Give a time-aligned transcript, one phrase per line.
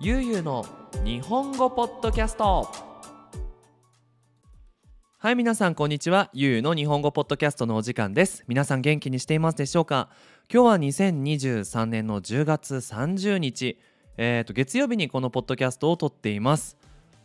[0.00, 0.66] ゆうゆうの
[1.04, 2.68] 日本語ポッドキャスト。
[5.18, 6.30] はい皆さんこんにちは。
[6.32, 8.42] ゆうゆうの日本語ポッドキャストのお時間です。
[8.48, 10.08] 皆さん元気にしていますでしょうか？
[10.52, 13.78] 今日は2023年の10月30日。
[14.16, 16.76] えーと月曜日にこのポッドキャストを撮っています。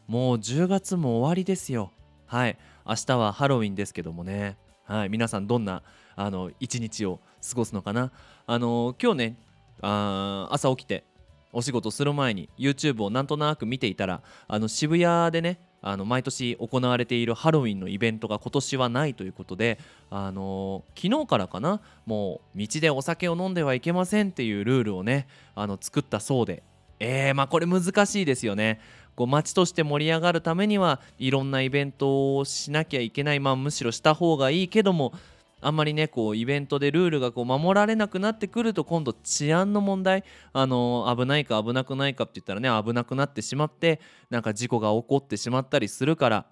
[0.05, 1.91] もう10月も終わりですよ。
[2.27, 2.59] はい。
[2.86, 4.57] 明日はハロウィンですけどもね。
[4.83, 5.09] はい。
[5.09, 5.81] 皆さんどんな
[6.15, 8.11] あの一日を過ごすのかな？
[8.45, 9.38] あの今日ね
[9.81, 11.04] あ朝起きて
[11.52, 19.79] お仕事する前に YouTube をなんとなく見ていたらあの渋谷でねあの毎年行われているハロウィンのイベントが今年はないということで、
[20.10, 26.64] あのー、昨日からかなもう道でお酒を飲んではいけませんっていうルールをねあの作ったそうで
[27.00, 28.79] えー、まあこれ難しいですよね。
[29.16, 35.13] こう街として盛り上がるためにはいろんなイベントをしなきゃいけない、まあ、むしろした方がいいけども
[35.61, 43.99] あんまりねこうイベントでルールがこう守られなくなってくると今度治安の問題あの危ないか危なくないかって言ったらね危なくなってしまって
[44.30, 46.45] なんか事故が起こってしまったりするから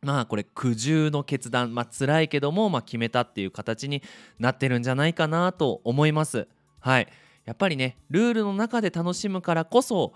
[0.00, 4.02] まあこれ苦渋の決断まあ辛いけども、まあ、決めたっていう形に
[4.38, 6.46] なってるんじゃないかなと思います。
[6.80, 7.08] はい。
[7.44, 10.12] やっぱりねルールの中で楽しむからこそ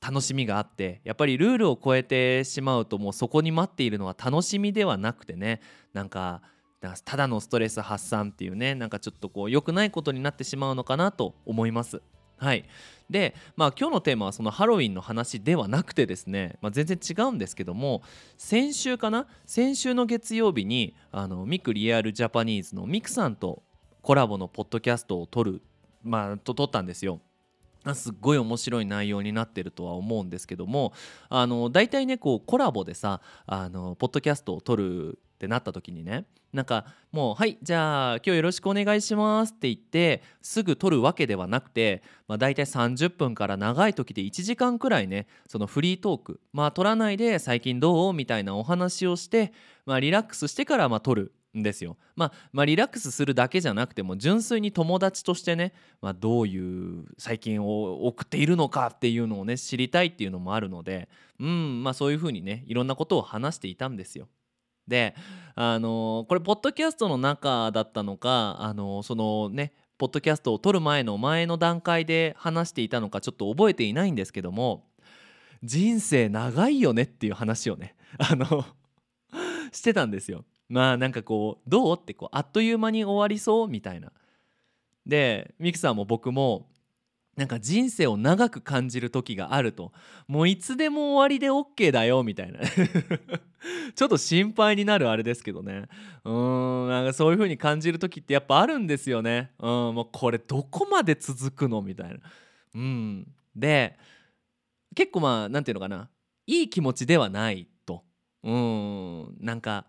[0.00, 5.60] 楽しみがあってやっぱりルールを超えてしまうともうそこに待っているのは楽しみではなくてね
[5.92, 6.42] なんか
[7.04, 12.02] ただのストレス発散っていうねなんかちょっとこう良くないことになってしまうのかなと思います。
[12.36, 12.64] はい
[13.08, 18.02] でまあ今日のテーマはそのハロウィンの話ではなくてですね、まあ、全然違うんですけども
[18.36, 19.26] 先週かな？
[19.46, 23.62] 先週の月曜日にあのミクリアルジャパニーズのミクさんと
[24.02, 25.62] コラボのポッドキャストを撮る
[26.02, 27.20] まあと撮ったんですよ。
[27.94, 30.94] すっごい面白い内容になってるとは思うんですけども
[31.28, 48.12] あの大体ねこうコラボでさあのポッドキャストを撮るってなった時にねなんかもう「はいじゃあ今日よろしくお願いします」って言ってすぐ撮るわけではなくて、まあ、大体30分から長い時で1時間くらいねそのフリートークまあ撮らないで最近どう？
[48.12, 49.52] みたいなお話をして、
[49.84, 61.08] まあ、リラックスしてからまあ撮るんですよ、まあ、まあリラックスするだけじゃなくても純粋に友達としてね、まあ、どういう最近を送っているのかっていうのをね知りたいっていうのもあるので
[61.40, 64.28] うんまあそういうふうにねいろんなことを話していたんですよ。
[64.88, 65.14] で
[65.54, 74.84] あのこれポッドキャストの中だったのかあのそのねポッドキャストを撮る前の前の段階で話していたのかちょっと覚えていないんですけども
[75.62, 78.64] 人生長いよねっていう話をね あの
[79.72, 80.44] してたんですよ。
[80.68, 84.12] まあなんかこうどうってこうあっという間に終わりそうみたいな。
[85.06, 86.68] でミクさんも僕も
[87.36, 89.92] なんか人生を長く感じる時があると。
[90.28, 92.60] もういつでも終わりで OK だよみたいな。
[93.94, 95.88] ちょっと心配になるあれですけどね。
[96.24, 99.50] うんなんかそういう風に感じる時ってやっぱあるんですよね。
[99.58, 102.18] うんもうこれどこまで続くのみたいな。
[102.74, 103.26] うん。
[103.56, 103.98] で
[104.94, 106.08] 結構まあ何て言うのかな。
[106.46, 108.04] いい気持ちではないと。
[108.44, 109.36] うん。
[109.40, 109.86] なんか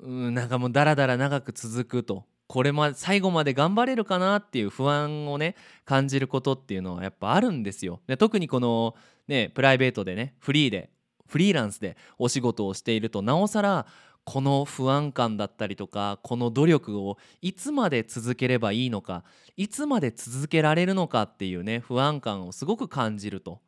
[0.00, 2.24] うんなんかもうダラダラ長く続くと。
[2.46, 8.00] これま最後まで頑張れるかなっていう不安をね感じることっていうのはやっぱあるんですよ。
[8.06, 8.94] で特にこの
[9.28, 10.90] ねプライベートでねフリーで
[11.26, 13.86] フリーランスでお仕事をしているとなおさら
[14.24, 19.22] この不安感だったりとかこの努力をいつまで続ければいいのか
[19.56, 23.60] いつまで続けられるのかっていうね不安感をすごく感じると。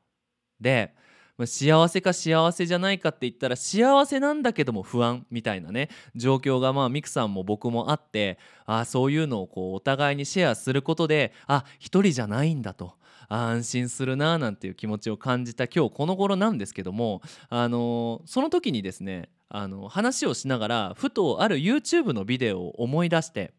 [0.60, 0.95] で
[1.47, 12.94] 幸せか幸せじゃないかって言ったら幸せなんだけども不安みたいなね状況がまあミクさんも僕もあってあそういうのをこうお互いにシェアすることであ一人じゃないんだと
[13.28, 23.53] 安心するななんていう気持ちを感じた今日この頃なんですけどもあのその時にですねあの話をしながらふとある YouTube のビデオを思い出して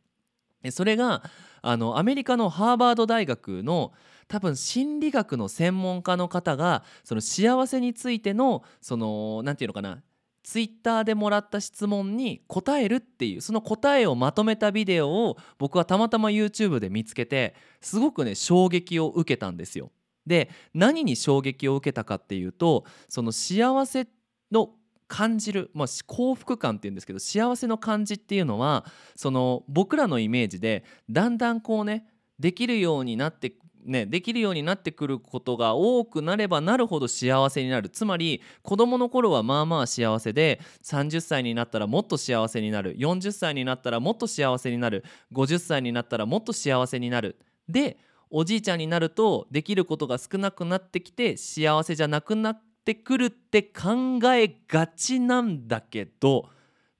[0.72, 1.24] それが
[1.62, 3.94] あのアメリカのハーバード大学の
[4.30, 10.02] 多分心理学の専門家の方がその幸せについてのその何て言うのかな
[10.44, 19.92] ツイッターでもらった質問に答えるっていうその答えをまとめたビデオを僕はたまたま YouTube で見つけてすごくね衝撃を受けたんですよ。
[20.26, 24.08] で何に衝撃を受けたかっていうとその幸せ
[24.52, 24.72] の
[25.08, 32.06] 感じる、まあ、幸福感っていうんですけど幸せの感じっていうのはその僕らのイメージでだんだんこうね
[32.40, 33.54] できるようになって
[33.86, 37.90] ね、できるようになってくることが多くなればなるほど幸せになる。
[37.90, 42.98] つまり子どもの頃はまあまあ幸せで30歳になったらもっと幸せになる。
[42.98, 45.04] 40歳になったらもっと幸せになる。
[45.34, 47.38] 50歳になったらもっと幸せになる。
[47.68, 47.98] で
[48.30, 56.50] おじいちゃんになるとできることが少なくなってきて幸せじゃなくなってくるって考えがちなんだけど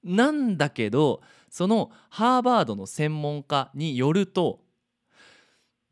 [0.02, 4.60] なんだけどそのハーバードの専門家によると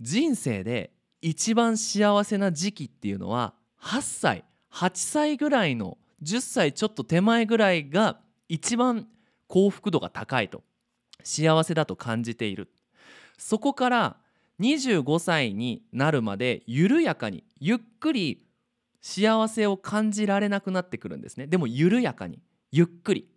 [0.01, 8.19] 人生で一番幸せな時期っていうのは8歳8歳ぐらいの10歳ちょっと手前ぐらいが
[8.49, 9.07] 一番
[9.47, 10.63] 幸福度が高いと
[11.25, 12.71] 幸せだと感じている。
[13.39, 14.17] そこから
[14.61, 18.45] 25歳になるまで緩やかにゆっくり
[19.01, 21.47] 幸せを感じられなくなってくるんですね。
[21.47, 22.41] でも緩やかに
[22.71, 23.29] ゆっくり。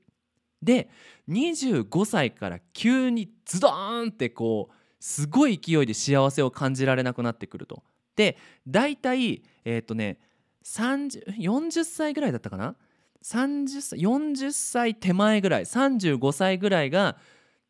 [0.62, 0.90] で
[1.30, 7.84] 25歳から急にズドーンってこうすごい勢いで幸せを感じられなくなってくると
[8.16, 8.38] で
[8.68, 10.20] 大体えっ、ー、とね
[10.64, 12.76] 40歳ぐらいだったかな
[13.24, 17.18] ？30歳40歳手前ぐらい35歳ぐらいが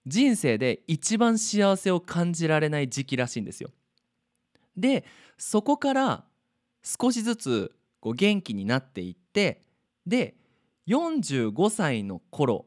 [0.06, 3.72] 人生で一番幸せを感じられない時期らしいんですよ。
[4.76, 5.06] で
[5.38, 6.26] そこから
[6.84, 9.62] 少しずつこう元気になっていって
[10.06, 10.36] で
[10.88, 12.66] 45歳の頃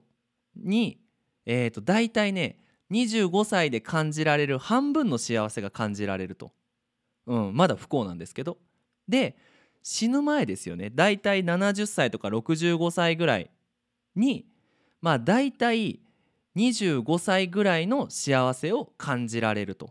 [0.57, 1.01] に、
[1.45, 6.53] えー、と大体ね25歳で感じられる半分の幸せが感じられると、
[7.27, 8.59] うん、まだ不幸なんですけど。
[9.09, 9.37] で
[9.83, 10.91] 死ぬ前ですよね。
[10.91, 13.51] だいたい70歳とか65歳ぐらい
[14.17, 14.47] に
[15.03, 16.01] まあたい
[16.57, 19.91] 25歳ぐらいの幸せを感じられると。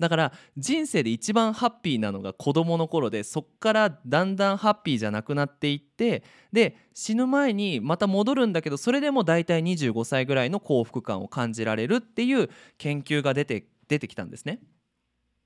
[0.00, 14.60] だから人生で一番ハッピーなのが子どもの頃でそっからだんだんハッピーじゃなくなっていってで死ぬ前にまた戻るんだけどそれでも大体25歳ぐらいの幸福感を感じられるっていう研究が出て出てきたんですね。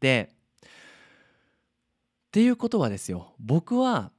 [0.01, 0.31] で
[2.29, 4.13] っていうことはですよ僕は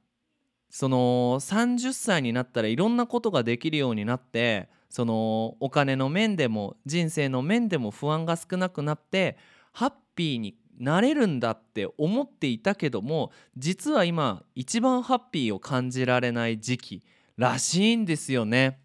[0.68, 9.36] その30歳になったらいろんなことができるようになってそのお金の面でも人生の面でも不安が少なくなって
[9.72, 17.02] ハッピーになれるんだって思っていたけども実は今一番ハッピーを感じられない時期
[17.38, 18.80] らしいんですよね。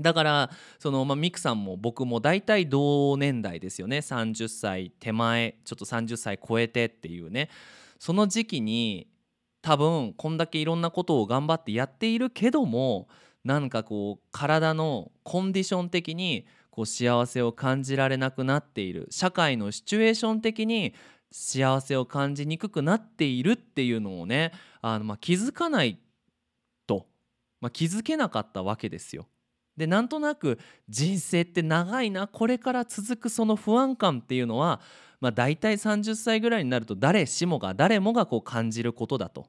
[0.00, 0.50] だから
[0.80, 7.48] その、まあ、ミクさんも僕も大体同年代ですよね30歳手前ちょっと30歳超えてっていうね
[8.00, 9.06] その時期に
[9.62, 13.06] 多分こんだけいろんなことを頑張ってやっているけども
[13.44, 16.44] なんかこう体のコンディション的に
[16.74, 20.92] こう幸せを感じられなくなっている社会のシチュエーション的に
[21.30, 24.50] 幸せを感じにくくなっているっていうのをね
[24.82, 26.00] あの、まあ、気づかない
[26.88, 27.06] と、
[27.60, 29.28] まあ、気づけなかったわけですよ。
[29.76, 34.80] でなんとなく人生って長いなこれから続くその不安感っていうのは
[35.20, 39.46] まあ、大体30歳ぐらいになると誰しもが誰もがこう感じることだと。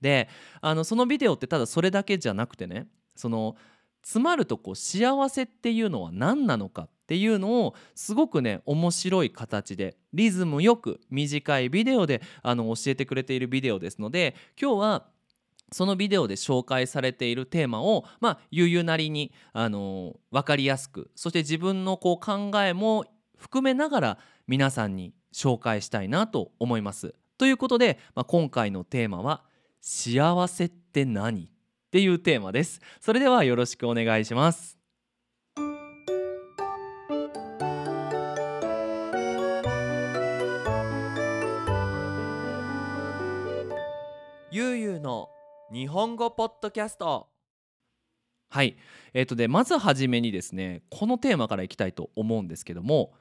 [0.00, 0.28] で
[0.60, 2.86] あのそのビデオってただそれだけじゃなくてね
[3.16, 3.56] その
[4.02, 15.06] 詰まるとこう幸せっていうのは何なのかっていうのをすごくね面白い形でリズムよく短いビデオであの教えてくれているビデオですので今日は
[15.72, 23.04] そのビデオで紹介されているテーマをまあゆうゆなりにあの分かりやすくそして自分のこう考えも
[23.36, 27.14] 含めながら皆さんに紹介したいなと思います。
[27.38, 29.44] ということで、まあ、今回のテーマは
[29.80, 31.50] 「幸せって何?」
[31.90, 32.80] っていうテーマです。
[33.00, 34.78] それではよろしくお願いします。
[44.52, 45.30] ゆうゆうの
[45.72, 47.26] 日本語ポッドキャスト
[48.48, 48.76] はい
[49.12, 53.12] えっ、ー、とでまずはじめにですねこのテーマからいきたいと思うんですけども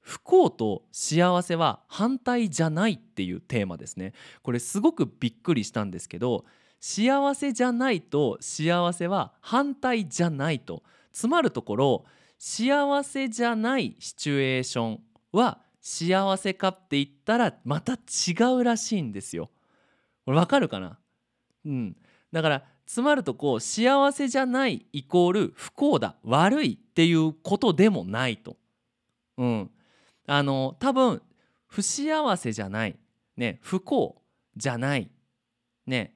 [0.00, 6.44] 不幸と幸せは反対じゃないっていうテーマですねこれすごくびっくりしたんですけど
[6.80, 10.82] 幸せじゃないと幸せは反対じゃないと
[11.12, 12.04] つまるところ
[12.38, 15.00] 幸せじゃないシチュエーション
[15.32, 19.50] は幸せかって言ったらまた違うらしいんですよ。
[20.24, 20.98] これわかるかな？
[21.64, 21.96] うん。
[22.32, 28.56] だからつまるとこう幸せじゃないイコール不幸だ悪いっていうことでもないと。
[29.36, 29.70] うん、
[30.26, 31.22] あの多分
[31.66, 32.96] 不幸せじゃない、
[33.36, 34.20] ね、不幸
[34.56, 35.10] じゃない、
[35.86, 36.14] ね、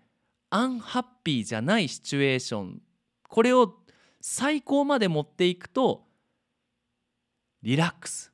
[0.54, 2.82] アンハッピーじゃないシチュエーション。
[3.26, 3.74] これを
[4.20, 6.04] 最高まで持っていくと
[7.62, 8.30] リラックス。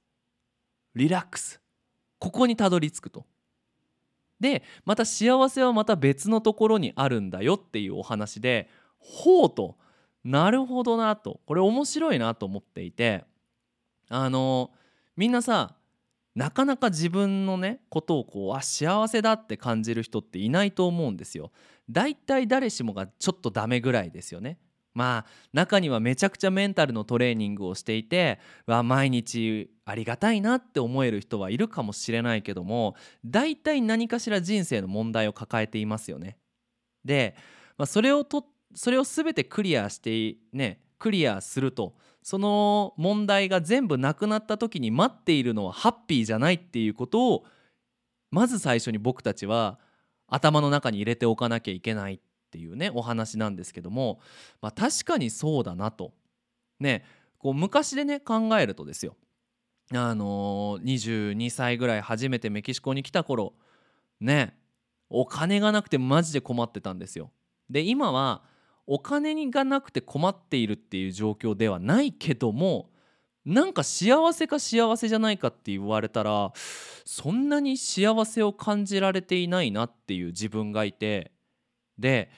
[0.97, 1.61] リラックス。
[2.19, 3.25] ここにたどり着くと。
[4.41, 9.79] でまた幸せはまた別のところにあるんだよっていうお話でほうと。
[10.25, 11.41] なるほどなと。
[11.47, 13.25] これ面白いなと思っていて。
[14.09, 14.73] あの
[15.17, 15.77] みんなさ
[16.39, 21.51] なかなか自分のねことをこうあ幸せだって感じる人っていないと思うんですよ。
[21.91, 24.57] だいたい誰しもがちょっとダメぐらいですよね。
[24.95, 32.95] まあ中にはめちゃくちゃメンタルのトレーニングをしていてわ毎日ありがたいなって思える人はいるかもしれないけども
[33.27, 36.39] 大体何かしら人生の問題を抱えていますよね。
[37.05, 37.35] で、
[37.77, 41.97] まあ、それをとそれを全てクリアしてねクリアすると
[42.29, 47.47] その問題が全部なくなった時に待っているのはハッピーじゃないっていうことを
[48.31, 49.79] まず最初に僕たちは
[50.27, 52.21] 頭の中に入れておかなきゃいけないっ
[52.51, 54.21] ていうねお話なんですけども、
[54.61, 56.13] まあ、確かにそうだなと。
[56.81, 57.03] ね
[57.39, 59.17] こう昔でね考えるとですよ
[59.95, 63.55] あのー、22歳ぐらい初めてメキシコに来た頃
[64.21, 64.55] ね
[65.09, 67.31] お金がなくてマジで困ってたんですよ。
[67.71, 68.43] で今は
[68.91, 72.91] お金がなくて困っているっていう状況ではないけども
[73.45, 76.53] なんか幸せか幸せじゃないかって言われたら
[77.05, 81.33] そんなに幸せを感じられていないなっていう自分がいて
[81.99, 82.31] で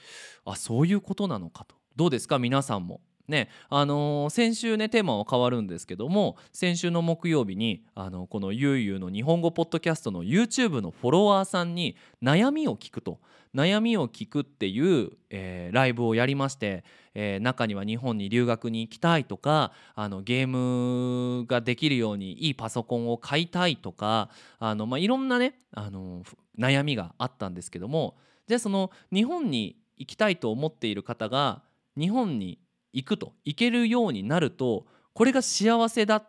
[0.45, 1.77] あそういうことなのかと。
[1.97, 2.39] どうですか？
[2.39, 3.01] 皆さんも。
[3.31, 13.19] ねあのー、先週ねテーマは変わるんですけども先週の木曜日にあのこのゆうゆうの日本語ポッドキャストの YouTube のフォロワーさんに悩みを聞くと。
[13.55, 16.85] 悩みを聞くっていう、えー、ライブをやりまして、
[17.15, 26.23] えー、中には日本に留学に行きたいとかあのゲームができるようにいいパソコンを買いたいとかあの、まあ、いろんなねあの
[26.59, 31.63] 悩みがあったんですけどもじゃあその日本に行きたいと思っている方が
[31.97, 32.59] 日本に
[32.93, 36.25] 行くと行けるようになるとこれが幸せだ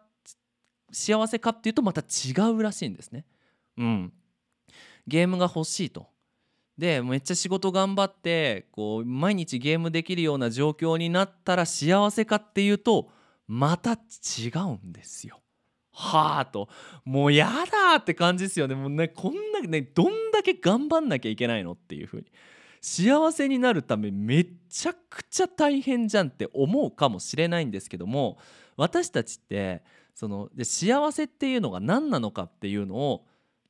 [0.91, 3.25] 幸せかっていうとまた違うらしいんですね。
[3.77, 4.13] うん、
[5.07, 6.07] ゲームが欲しいと。
[6.77, 13.09] でめっちゃ仕事頑張ってこう毎日ゲームできるような状況になったら幸せかっていうと
[13.47, 15.39] また違うんですよ。
[15.93, 16.69] はあと
[17.03, 22.25] もうやだって感じですよねもうねこんなねどんだけ頑張んなきゃいけないのっていう風に
[22.81, 28.39] 幸せになるためめちゃくちゃ大変じゃんって思うかもしれないんですけども
[28.75, 29.83] 私たちって
[30.15, 33.25] そので幸せっていうのが何なのかっていうのを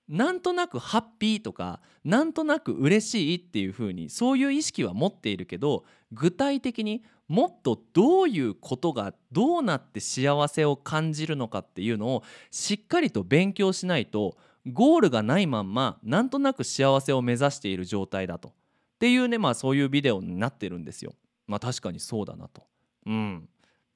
[0.07, 14.37] なんとなくハッピーとかなんとなく嬉しいっていう風にそういう意識は持っているけど具体的にもっとどういうことがどうなって幸せを感じるのかっていうのをしっかりと勉強しないと
[14.69, 18.53] ゴールがないまんまなんとなく幸せを目指している状態だと。
[19.01, 21.15] っていうねまあそういうビデオになってるんですよ。
[21.47, 22.61] まあ確かにそうだなと。
[23.07, 23.49] うん、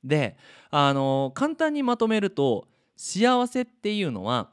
[0.03, 0.35] で
[0.71, 4.49] あの簡単にまとめると幸せっていうのは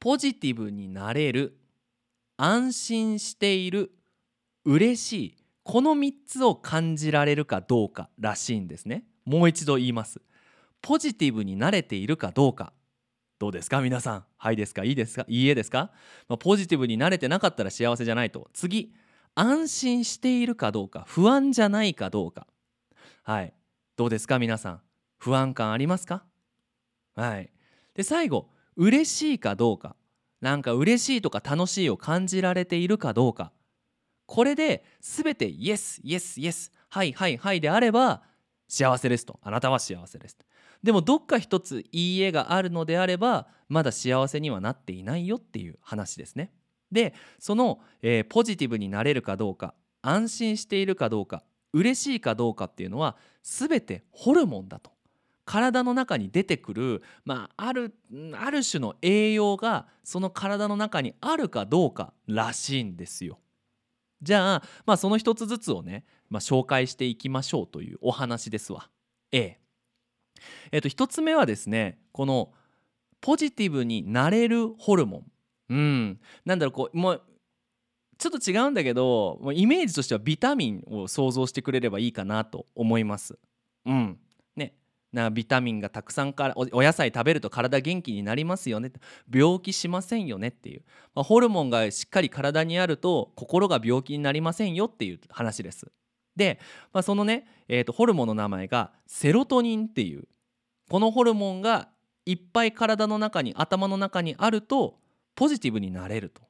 [0.00, 1.58] ポジティブになれる
[2.38, 3.92] 安心している
[4.64, 9.04] 嬉しいこの3つを感じられるかどうからしいんですね。
[9.26, 10.22] もう一度言います。
[10.80, 12.72] ポジティブになれているかどうか。
[13.38, 13.82] どうですか？
[13.82, 14.24] 皆さん。
[14.38, 14.84] はいですか？
[14.84, 15.26] いいですか？
[15.28, 15.90] いいえですか、
[16.28, 18.48] まあ、ポジティブになれてなかったら幸せじゃないと。
[18.54, 18.94] 次。
[19.34, 22.46] 安心しているかどうか不安じゃないかどうか。
[23.22, 23.52] はい。
[23.96, 24.80] どうですか皆さん？
[25.18, 26.24] 不安感ありますか？
[27.14, 27.50] はい。
[27.94, 29.96] で最後嬉しいかどうか。
[30.40, 33.52] なんか嬉しいとか楽しいを感じられているかどうか。
[34.26, 38.22] これで全てイエスイエスイエスはいはいはいであれば
[38.68, 39.38] 幸せですと。
[39.42, 40.38] あなたは幸せです
[40.82, 46.52] でもどっか一ついいえがあるのであればまだ幸せにはなっていないよっていう話ですね。
[46.90, 54.92] でその、えー、ポジティブになれるかどうか安心しているかどうか嬉しいかどうかっていうのは全てホルモンだと
[55.44, 57.94] 体の中に出てくる、まあ、ある
[58.34, 63.38] ある種の栄養がその体の中にあるかどうからしいんですよ。
[64.22, 68.88] じゃあ、まあ、その一つずつをね、まあ、紹介していきましょうというお話ですわ。
[69.32, 69.58] A
[70.72, 72.52] えっと、一つ目はですねこの
[73.20, 75.26] ポジティブになれるホルモン
[75.74, 77.22] うん、なんだろうこうもう
[78.16, 83.36] ちょっと違うんだけどもうイメージとしてはビタミンを想像してくれればいいかなと思います。
[83.84, 84.18] うん。
[84.54, 84.74] ね、
[85.12, 88.92] なビタミンがたくさんからお野菜食べると体元気になりますよね。
[89.32, 95.90] 病気しませんよねっていう、まあ、ホルモンがしっかり体にあると心が病気になりませんよっていう話です。
[96.36, 96.60] で、
[96.92, 100.28] まあ、そのね、えーとホルモンの名前がセロトニンっていう。
[100.88, 101.88] このホルモンが
[102.26, 104.98] いっぱい体の中に頭の中にあると
[105.34, 106.42] ポジティブになれると。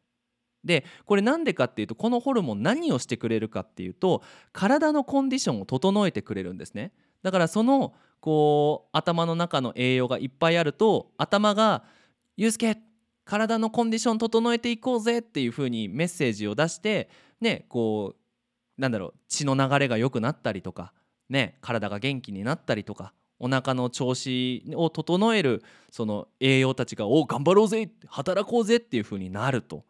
[0.65, 4.23] でこれなんでかっていうとこのホルモン何をしてくれるかっていうと
[4.53, 11.85] 体のコンディションを整えてくれるんですねだからそのこう頭の中の栄養がいっぱいあると頭が
[12.37, 12.79] 「ユうスケ
[13.27, 17.11] 体のコンディション整えていこうぜ」っていう風にメッセージを出して
[17.41, 20.95] ねこうなんだろう血の流れが良くなったりとか
[21.29, 23.13] ね体が元気になったりとか
[23.45, 29.85] お腹の調子を整えるその栄養たちが「お頑張ろうぜ働こうぜ」っていう風になると。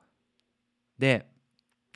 [0.99, 1.29] で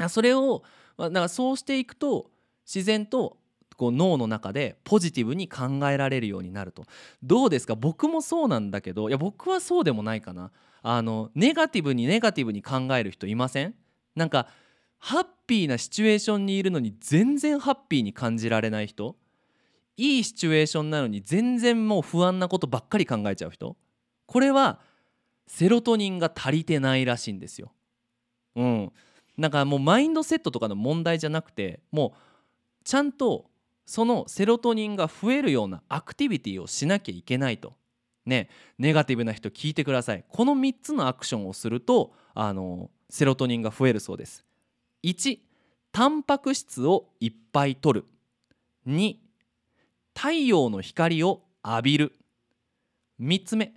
[0.09, 0.62] それを
[0.97, 2.31] だからそうしていくと
[2.65, 3.38] 自然と
[3.77, 6.85] こう脳の中でポジティブに考えられるようになると。
[7.25, 7.75] どうですか？
[7.75, 10.53] 僕もそうなんだけどいや僕はそうでもないかな。
[10.83, 13.75] あのネガティブにネガティブに考える人いません？
[14.15, 14.47] なんか
[14.99, 19.17] ハッピーなシチュエーションにいるのに全然ハッピーに感じられない人？
[19.99, 23.76] いいシチュエーションなのに全然もう不安なことばっかり考えちゃう人。
[24.26, 24.81] これは
[25.47, 27.73] セロトニンが足りてないらしいんですよ。
[28.55, 28.93] うん、
[29.37, 33.50] なんかもうマインドセットとかの問題じゃなくてもうちゃんと
[33.87, 37.75] そのセロトニンが増えるようなアクティビティをしなきゃいけないと。
[38.25, 40.25] ね、ネガティブな人聞いてください。
[40.28, 44.45] この3つのアクションをするとあのセロトニンが増えるそうです。
[45.02, 45.38] 1
[45.90, 48.05] タンパク質をいっぱい摂る。
[48.87, 49.17] 2
[50.21, 52.13] 太陽の光を浴びる
[53.21, 53.73] 3つ目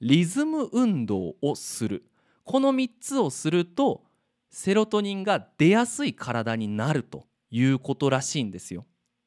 [0.00, 2.04] リズム運動をする
[2.42, 4.02] この3つをすると
[4.50, 8.86] セロトニンが出やすい体になるということらしいんですよ。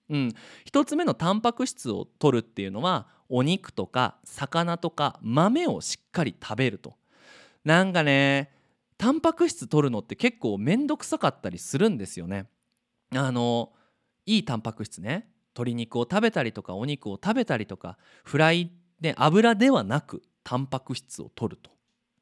[0.10, 0.34] うん、
[0.70, 6.96] 1つ目のタンパク質を取るっていうのはお肉とか魚とか豆をしっかり食べると。
[7.64, 8.52] なんかね
[8.98, 12.48] タンパク質取るのって結構面倒くさかったりするんですよね。
[13.16, 13.72] あの
[14.26, 18.72] いいタンパク質ね鶏肉を食べたりとかお肉を食べたりとかフライ
[19.02, 21.72] で油ではなくタンパク質を取ると。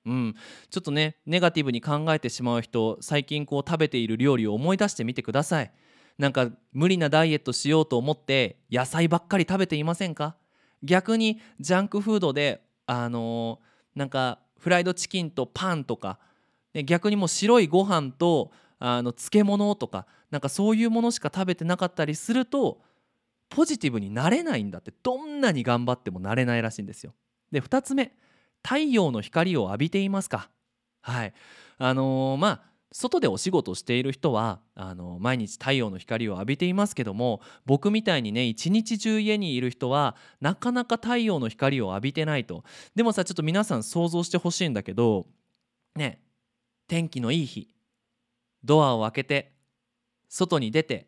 [0.05, 0.35] うん、
[0.69, 5.71] ちょっとねネガティブに考えてしまう人最近こう食べている料理を思い出してみてください。
[6.17, 10.35] なんか無理なダイエットしようと思って野菜ばっかり食べていませんか？
[10.83, 16.19] 逆にジャンクフードであのー、なんかフライドチキンとパンとか
[16.85, 22.81] 逆にもう白いご飯とあの漬物とかなんかそういうものしか食べてなかったりすると
[23.55, 27.13] ポジティブになれないんだってどんなに頑張ってもなれないらしいんですよ。
[27.53, 28.11] で2つ目
[28.61, 30.49] 太陽の光を浴びていますか？
[30.99, 31.33] はい。
[31.77, 42.65] あのー、まあ外でお仕事している人はあの毎日太陽の光を浴びていますけども僕みたいにね一日中家にいる人はなかなか太陽の光を浴びてないと。
[42.93, 45.27] でもさちょっと皆さん想像してほしいんだけど
[45.95, 46.19] ね
[46.89, 47.69] 天気のいい日
[48.65, 49.53] ドアを開けて
[50.27, 51.07] 外に出て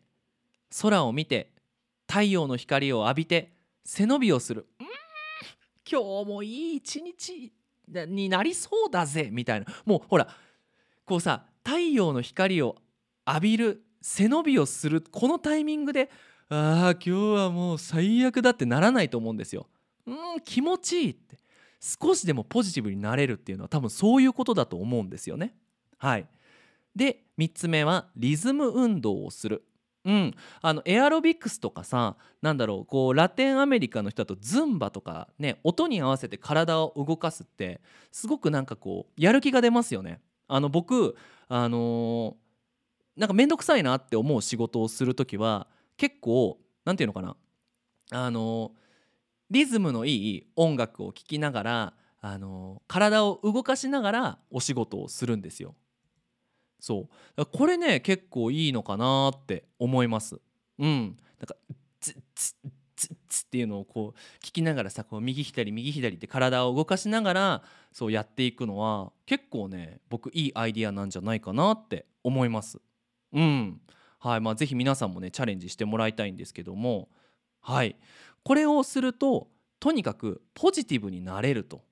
[0.80, 1.52] 空を見て
[2.08, 3.52] 太陽の光を浴びて
[3.84, 4.66] 背伸びをする。
[5.90, 7.52] 今日もいい一日
[8.06, 9.28] になりそうだぜ。
[9.30, 9.66] みたいな。
[9.84, 10.28] もうほら
[11.04, 12.76] こうさ太陽の光を
[13.26, 15.02] 浴びる背伸びをする。
[15.02, 16.10] このタイミングで
[16.48, 19.66] ああ今日はもう最悪だってならないと思うんですよ。
[20.06, 21.38] うん気持ちいいって。
[21.80, 25.54] 少しでもポジティブになれるっていうのは多分そういうことだと思うんですよね。
[25.98, 26.26] はい、
[26.96, 29.64] で3つ目はリズム運動をする。
[30.08, 40.22] うん、あのエアロビクスとかさなんだろうこうラテンアメリカの人だとズンバとかね音に合わせて体を動かすってすごくなんかこうやる気が出ますよね。
[40.46, 41.14] あの僕
[41.48, 45.66] あのー、なんか面倒くさいなって思う仕事をする時は
[45.98, 47.36] 結構何て言うのかな
[48.24, 48.70] あのー、
[49.50, 51.92] リズムのいい音楽を聴きながら、
[52.22, 55.74] あのー、体を動かしながらお仕事をするんですよ。
[56.80, 57.46] そう。
[57.46, 60.40] これね結構いいのかなって思います。
[60.78, 61.56] うん、なんか
[62.00, 67.62] ツッツッツッツっていうのをこう聞きながらさこう右左右左って体を動かしながら
[67.92, 72.80] そうやっていくのは結構ね僕いいアイディアなんじゃないかなって思います。
[73.32, 73.80] うん。
[74.18, 74.40] はい。
[74.40, 77.08] まあ、ぜひ皆さんもねチャレンジしてもらいたいんですけども。
[77.60, 77.96] はい。
[78.42, 79.48] これをすると
[79.80, 81.82] とにかくポジティブになれると。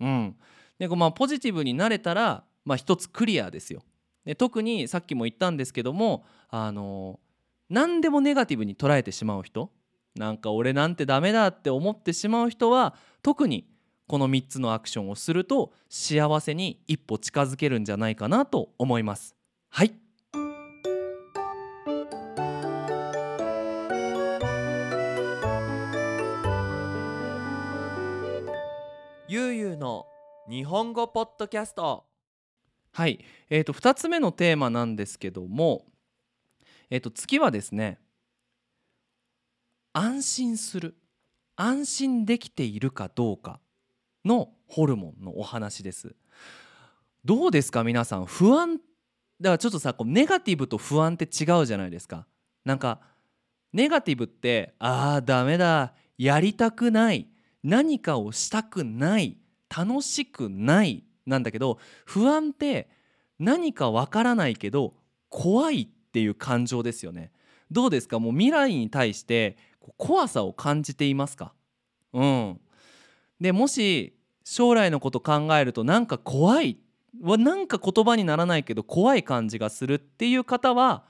[0.00, 0.36] うん、
[0.78, 3.82] でまあポジティブになれたらまあ、一つクリアですよ。
[4.26, 7.18] で特にさっきも言ったんですけどもあの
[7.70, 9.70] 何でもネガティブに捉えてしまう人
[10.14, 13.66] なんか俺なんてダメだって思ってしまう人は特に
[14.06, 19.34] この3つのアクションをすると幸せに一歩近づけるんじゃないかなと思います。
[19.70, 19.94] はい
[29.26, 30.06] ゆうゆうの
[30.50, 32.07] 日本語ポッドキャスト
[32.92, 35.84] はい、えー、と2つ目のテーマなんですけども、
[36.90, 37.98] えー、と次はですね
[39.92, 40.96] 安心する
[41.56, 43.60] 安心できているかどうか
[44.24, 46.14] のホルモンのお話です。
[47.24, 48.26] どうですか皆さん？
[48.26, 48.78] 不安
[49.40, 52.26] だからちょっとさこうネガティブと不安って違うじゃないですか。
[52.64, 53.00] なんか
[53.72, 57.28] ネガティブってあーダメだやりたくない
[57.62, 59.36] 何かをしたくない
[59.74, 62.88] 楽しくないなんだけど不安って
[63.38, 64.94] 何かわからないけど
[65.28, 67.30] 怖いっていう感情ですよね。
[67.70, 68.18] どうですか？
[68.18, 69.56] もう未来に対して
[69.96, 71.52] 怖さを感じていますか？
[72.12, 72.60] うん。
[73.40, 76.78] でもし将来のこと考えるとなんか怖い
[77.22, 81.04] はなんか言葉にならないけど怖い感じがするっていう方は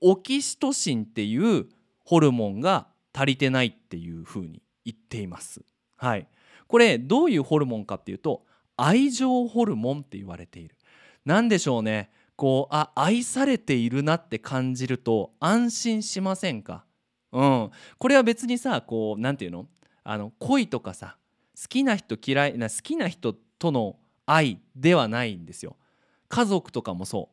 [0.00, 1.66] オキシトシンっていう
[2.04, 5.62] ホルモンが足りてないっていうふうに言っています。
[5.96, 6.26] はい、
[6.66, 8.44] これどういうホルモンかっていうと
[8.78, 10.76] 愛情ホルモンって言われている。
[11.26, 12.10] 何でしょうね。
[12.36, 16.84] こうあ愛されているなって感じると安心しませんか？
[17.32, 17.70] うん。
[17.98, 19.68] これは別にさこう何て言うの？
[20.04, 21.16] あの恋とかさ
[21.60, 25.76] 好きな人嫌いな好きな人との愛ではないんですよ。
[26.28, 27.30] 家族とかもそ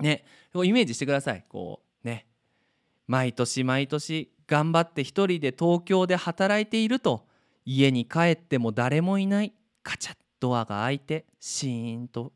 [0.00, 0.02] う。
[0.02, 0.24] ね。
[0.54, 1.44] イメージしてください。
[1.48, 2.26] こうね。
[3.06, 7.26] 毎年毎年頑張って一人で東京で働いていると
[7.64, 9.54] 家に帰っても誰もいない。
[9.84, 10.16] カチャッ。
[10.44, 12.32] ドアが開いてシーンと。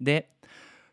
[0.00, 0.30] で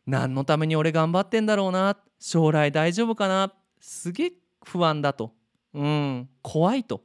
[0.07, 1.95] 何のために俺頑張ってんだろうな？
[2.19, 3.53] 将来大丈夫かな？
[3.79, 4.31] すげえ
[4.65, 5.33] 不安だと。
[5.75, 6.29] うん。
[6.41, 7.03] 怖いと。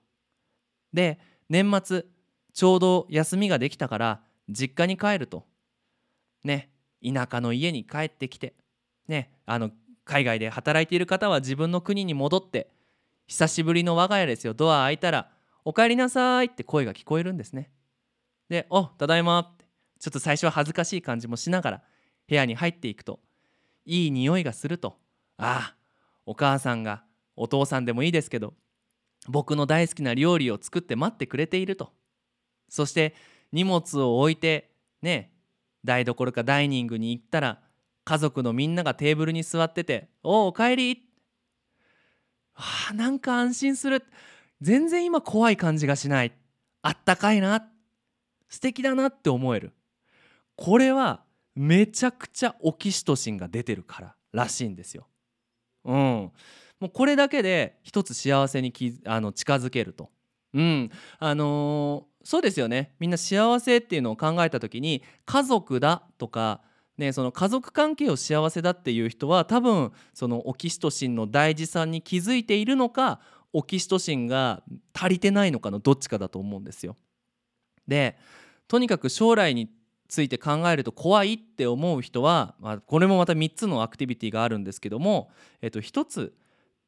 [0.94, 1.18] で
[1.50, 2.04] 年末
[2.54, 5.44] ちょうど休みができたから実家に帰ると。
[6.42, 6.70] ね。
[7.04, 8.54] 田舎の家に帰ってきて。
[9.08, 9.30] ね。
[9.44, 9.70] あの
[10.06, 12.70] 海外で働いている方は自分の国に戻って
[13.26, 14.54] 久しぶりの我が家ですよ。
[14.54, 15.30] ドア開いたら
[15.66, 17.70] 「おかえりなさい」って声が聞こえるんですね。
[18.48, 19.64] で「おただいま」って。
[20.00, 21.82] ちょっと最初は恥ずかしい感じもしながら
[22.28, 23.20] 部屋に入っていくと
[23.86, 24.98] いい匂いがすると。
[25.38, 25.76] ああ
[26.26, 27.04] お母さんが
[27.36, 28.52] お父さんでもいいですけど
[29.28, 31.94] 僕の大好きな料理を作って待ってくれていると。
[32.68, 33.14] そして
[33.50, 35.32] 荷物を置いてね
[35.86, 37.62] 台所かダイニングに行ったら
[38.04, 41.08] 家族のみんながテーブルに座ってて「おおおかえり」
[42.52, 44.04] はあなんか安心する。
[44.60, 46.32] 全然今怖い感じがしない。
[46.82, 47.66] あったかいな
[48.48, 49.72] 素敵だなって思える
[50.56, 55.06] これはめちゃくちゃオキシトシンが出てるかららしいんですよ。
[55.84, 56.32] うん、
[56.80, 60.10] もうこれだけで一つ幸せにきあの近づけると。
[60.54, 66.62] うんあのー、そうですよねみんな幸せっていうのを考えた時に家族だとか、
[66.96, 73.20] ね、その家族関係を幸せだっていう人は多分そのオキシトシンの大事さに気づいているのか
[73.52, 76.96] オキシトシンが足りてないのかのどっちかだと思うんですよ。
[77.88, 78.16] で
[78.68, 79.70] とにかく将来に
[80.08, 86.34] ついて考えると怖いって思う人は、まあ、これもまた3つのアクティビティがあるんですけども、えっと、1つ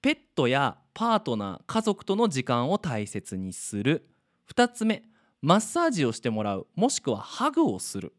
[0.02, 4.08] ペットやパートナー家族との時間を大切にする。
[4.54, 5.02] 2つ目
[5.42, 8.12] マッサージをしてもらうもしくはハグをする。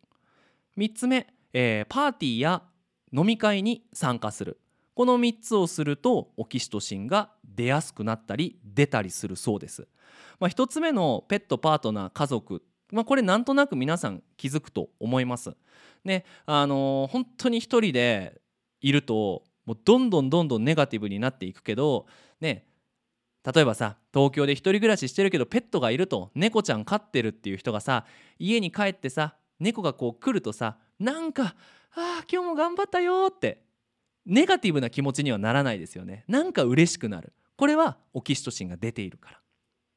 [0.78, 2.64] 3つ目、えー、パーティーや
[3.14, 4.60] 飲み会に参加する。
[4.98, 9.88] この3つをするとオキシトシンが出やすくなったり出たりするそうです。
[10.40, 15.56] まあ、1つ目のペットパートナー家族まあ、これなんとなく皆さん気づくと思います。
[16.04, 18.42] ねあのー、本当に一人で
[18.82, 22.08] いるともうどんどんどんどんネガティブになっていくけど
[22.42, 22.66] ね
[23.54, 28.06] 例えばさ東京で一人暮らししてるけどペットがいると猫ちゃん飼ってるっていう人がさ
[28.40, 31.56] 家に帰ってさ猫がこう来るとさなんか
[31.94, 33.67] 「あ今日も頑張ったよ」って
[34.28, 36.26] ネガティブな気持ちにはならないですよね。
[36.28, 37.34] なんか嬉しくなる。
[37.56, 39.40] これはオキシトシンが出ているから。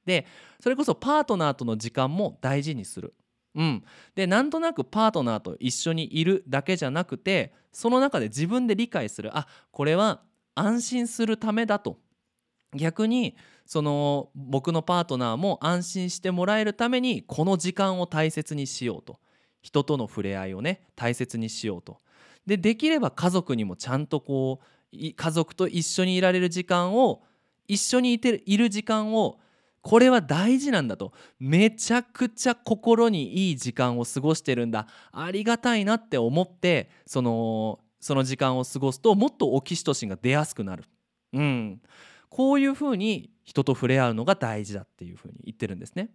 [0.06, 0.26] で
[0.60, 3.14] それこそパートナーとの時間も大事にする。
[3.54, 9.36] うん、でなんとなくパートナーと一緒にいるだけじゃなくてその中で自分で理解する。
[9.36, 10.22] あこれは
[10.54, 11.98] 安心するためだと。
[12.74, 19.18] 逆にその僕のパートナーも安心してもらえるためにこの時間を大切にしようと。
[19.62, 21.98] 人との触れ合いをね大切にしようと。
[22.46, 27.22] でできれば家族にもちゃんとこう家族と一緒にいられる時間を
[27.68, 29.38] 一緒にいている時間を
[29.82, 31.12] これは大事なんだと。
[31.38, 34.86] めちゃくちゃ心にいい時間を過ごしてるんだ。
[35.12, 40.84] ありがたいなって思ってそのその時間を過ごすともっとオキシトシンが出やすくなる、
[41.34, 41.80] うん、
[42.30, 46.10] こういうふうに人と触れ合うのが大事だっていうふうに言ってるんですね。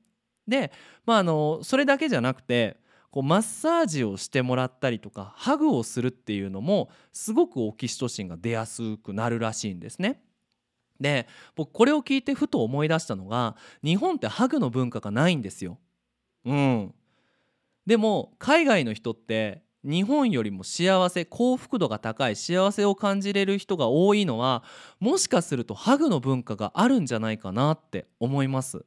[0.47, 0.71] で、
[1.05, 2.77] まあ、あのそれだけじゃなくて
[3.15, 10.21] こうマッサージをしてもらったりとかハグをするっていうのもすごくオキシトシンが出やすくなるらしいんですね。
[10.99, 11.25] で
[11.56, 15.78] 僕これを聞いてふと思い出したのが日本ってハグの文化がないんですよ。
[16.43, 16.93] うん、
[17.86, 24.62] でも海外の人って日本よりも幸せ幸福度が高い幸せを感じれる人が多いのは
[24.99, 28.86] もしかするとハグの文化があるんじゃないかなって思います。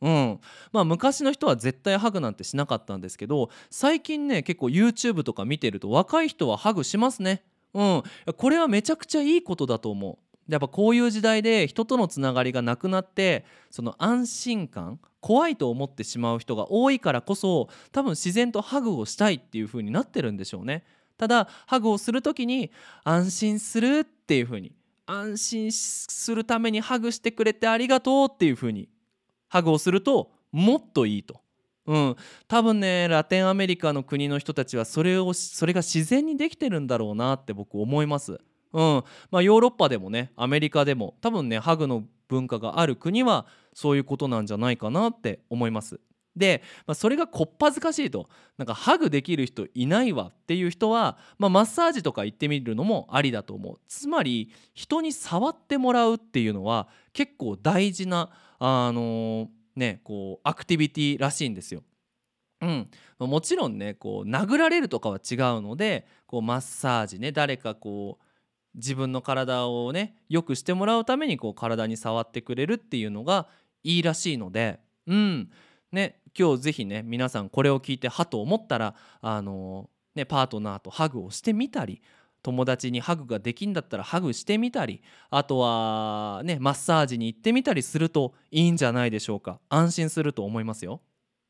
[0.00, 0.40] うん
[0.72, 7.42] まあ、昔の人は絶対ハグなんてしなかったんですけど最近ね結構 YouTube とか見てると若い人はハグしますね。
[7.74, 8.02] うん、
[8.36, 10.18] これはめちゃくちゃいいことだと思う。
[10.52, 20.84] やっぱこういう時代で人とのつながりがなくなってその安心感怖いと思ってしまう人が多いからこそ多分自然とハグをしたいっていう風になってるんでしょうね。
[21.18, 22.70] ただハグをする時に
[23.04, 24.72] 安心するっていう風に
[25.04, 28.88] 安心するためにハグしてくれてありがとうっていう風に
[29.48, 31.40] ハグをするともっといいと。
[31.86, 38.40] うん、多分ねラテンアメリカの国の人たちはそれをそれが自然にできてるんだろうなって僕思います。
[38.74, 45.98] うんまあ、ヨーロッパでもねアメリカでも多分ねハグの文化がある国はそういうことなんじゃないかなって思います。
[46.36, 61.82] で、まあ、それがこっぱずかしいとなんかハグできる人いないわっていう人は、まあ、マッサージとか行ってみるのもありだと思うつまり人に触ってもらうっていうのは結構大事なあの、ねこうアクティビティらしいんですよ。
[62.60, 62.88] うん、
[63.20, 68.24] もちろんねこう殴られるとかは違うのでこうマッサージね誰かこう
[68.74, 73.46] 自分の体をね良くしてもらうためにこう体に触ってくれるっていうのが
[73.84, 74.80] いいらしいので。
[75.06, 75.50] うん。
[75.92, 82.02] ね今日ぜひね皆さんこれを聞いてはと思ったらあのねパートナーとハグをしてみたり
[82.48, 89.60] 友達にハグができんだったらハグしてみたりあとはねマッサージに行ってみたりするといいんじゃないでしょうか。
[89.68, 91.02] 安心すると思いますよ。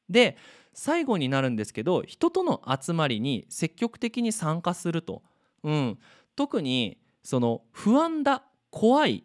[0.09, 0.37] で
[0.75, 5.23] 最後になるんですけど人との集まりに積極的に参加すると、
[5.63, 5.99] うん、
[6.35, 9.23] 特にその不安だ怖いっ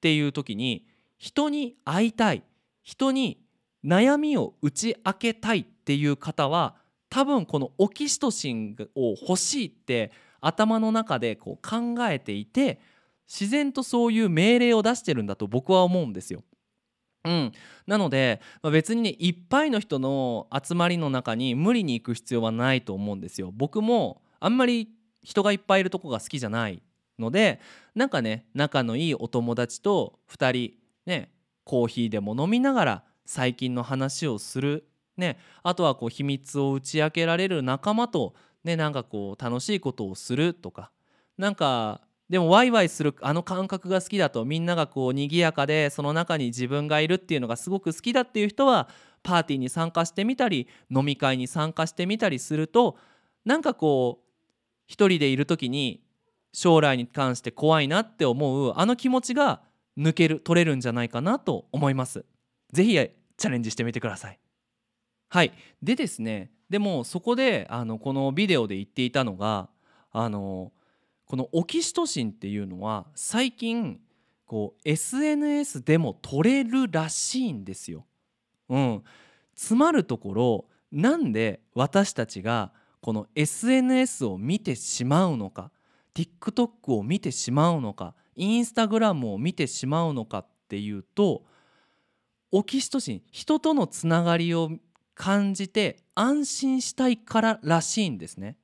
[0.00, 0.86] ていう時に
[1.18, 2.44] 人に会いたい
[2.84, 3.42] 人に
[3.84, 6.76] 悩みを打ち明けたいっていう方は
[7.08, 12.80] 多分このオキシトシンを欲しいって頭の中でこう考えていて
[13.28, 16.42] 自然とそういう命令を出してるんだと僕は思うんですよ。
[17.24, 17.52] うん、
[17.88, 23.50] なので、まあ、別にねいっぱいの人の集まりの中に無理に行く必要はないと思うんですよ。
[23.52, 24.88] 僕もあんまり
[25.22, 26.80] 人がいっぱいいるとこが好きじゃない
[27.18, 27.60] ので
[27.96, 31.32] なんかね仲のいいお友達と2人ね
[31.64, 38.34] コーヒーでも飲みながら最近の話をする、ね、あとはこう秘密を打ち明けられる仲間と
[38.66, 40.90] ねなんかこう楽しいことをするとか
[41.38, 48.88] なんかでもワイワイするあの感覚が好きだとみんながこう賑やかでその中に自分がいるっていうのがすごく好きだっていう人は
[49.22, 52.98] パーティーに参加してみたり飲み会に参加してみたりすると
[53.44, 54.26] なんかこう
[54.86, 56.02] 一人でいる時に
[56.52, 59.60] 将来に関して怖いなって思うあの気持ちが
[59.96, 62.24] 抜ける取れるんじゃないかなと思います。
[62.72, 64.38] ぜひチャレンジしてみてください。
[65.28, 65.52] はい
[65.82, 69.68] でですねでもそこであのこのビデオで言っていたのが
[70.12, 70.72] あの
[71.26, 74.00] このオキシトシンっていうのは最近
[74.46, 78.06] こう SNS でも取れるらしいんですよ。
[78.68, 79.02] うん、
[79.54, 85.70] つまるところなんで私たちがこの SNS を見てしまうのか
[86.14, 91.44] TikTok を見てしまうのか Instagram を見てしまうのかっていうと
[92.50, 94.70] オキシトシン人とのつながりを
[95.14, 98.56] 感じて安心したいかららしいんですね。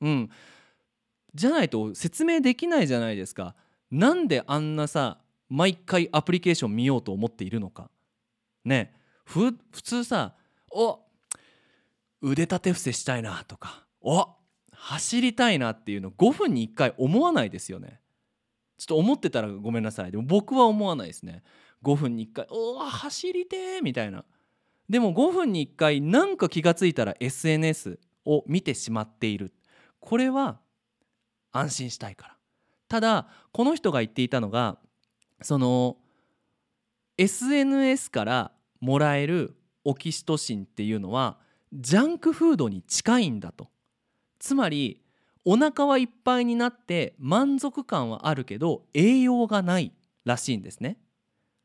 [0.00, 0.30] うん、
[1.34, 3.56] じゃないと説明できないじゃないですか。
[3.90, 5.18] なんであんなさ
[5.48, 7.90] 毎回アプリケーション見ようと思っているのか。
[8.64, 8.94] ね
[9.24, 10.34] 普通さ
[10.70, 11.00] 「お
[12.20, 14.28] 腕立て伏せしたいな」とか「お
[14.72, 18.00] 走りたいな」っていうの5分に1回思わないですよね。
[18.76, 21.42] ちょっと思ってたらごめんなさいでも僕は思わないですね。
[21.82, 24.24] 5分に1回「お走りて」みたいな。
[24.88, 29.52] でも5分に1回なんか気が付いたら SNS を見てしまっている。
[30.00, 30.58] これは
[31.52, 32.36] 安心したいから。
[32.88, 34.78] ただこの人が言っていたのが
[35.42, 35.98] その
[37.18, 41.38] SNS からもらえるオキシトシンっていうのは
[41.72, 43.68] ジャンクフードに近いんだと。
[44.38, 45.02] つまり
[45.44, 49.92] お腹はいっぱいになって満足感はあるけど栄養がない
[50.24, 50.98] らしいんですね。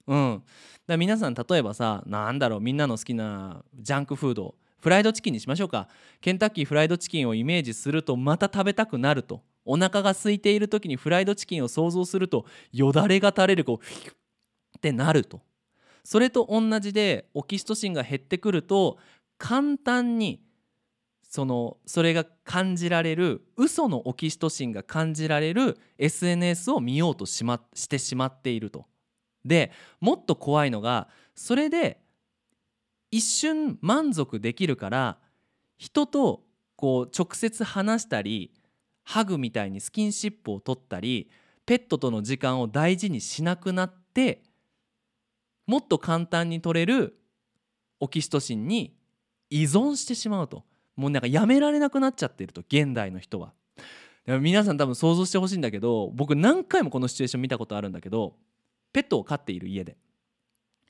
[0.08, 0.44] うん、
[0.86, 5.88] だ皆さん例えばさなんだろうみんなの好きなジャンクフードフライドチキンにしましょうか。
[6.20, 9.42] ケンタッキーフライドチキンをイメージするとまた食べたくなると。
[9.64, 15.40] お腹が空いている時にフライドチキンを想像するとよだれが垂れるこうフィッってなると。
[16.04, 18.98] それと同じでオキシトシンが減ってくると
[19.38, 20.42] 簡単に
[21.30, 28.86] そのそれが感じられる嘘のオキシトシンが感じられる SNS を見ようとし,、ま、してしまっていると。
[29.46, 32.00] でもっと怖いのがそれで
[33.12, 35.18] 一瞬満足できるから
[35.78, 36.44] 人と
[36.76, 38.52] こう直接話したり
[39.04, 41.30] ハグみたいにスキンシップを取ったり
[41.66, 44.44] ペットとの時間を大事にしなくなって
[45.68, 47.18] もっと簡単に取れる
[48.00, 48.96] オキシトシンに
[49.50, 50.64] 依存してしまうと
[50.96, 53.54] もうなんかやめられなくなっちゃってると現代の人は。
[54.26, 58.38] 皆さん多分想像してほしいんだけど僕何回もこのシチュエーション見たことあるんだけど
[58.94, 59.98] ペットを飼っている家で。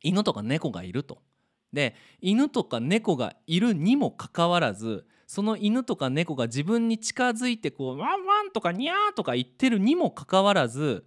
[0.03, 1.23] 犬とか猫がいると。
[1.71, 11.03] で犬とか猫がいるにもかかわらずその犬とか猫が自分に近づいてこうワンワンとかニャーとか言ってるにもかかわらず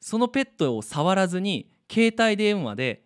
[0.00, 3.04] そのペットを触らずに携帯電話で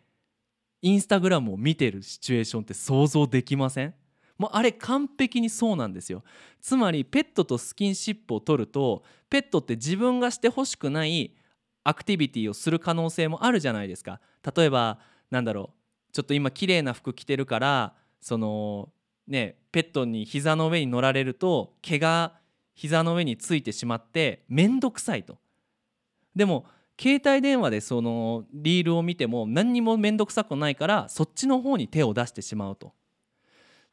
[0.82, 3.94] インスタグラムを見てるシチュエーションって想像できません？
[4.38, 6.22] もうあれ完璧にそうなんですよ。
[6.60, 11.34] つまりペットとスキンシップを取るとペットって自分がしてほしくない
[11.86, 14.20] アクティビティをする可能性もあるじゃないですか。
[14.56, 14.98] 例えば
[15.30, 15.70] なんだろ
[16.10, 18.90] うちょっと今綺麗な服着てるからその
[19.28, 22.34] ねペットに膝の上に乗られると毛が
[22.74, 25.38] 膝の上についてしまって面倒くさいと。
[26.34, 26.66] でも
[27.00, 32.94] 携帯電話でそのリールを見ても何にも面倒くさくないからそっちの方に手を出してしまうと。